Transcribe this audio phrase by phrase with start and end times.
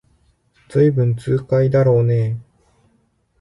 [0.69, 2.35] ずいぶん痛快だろうねえ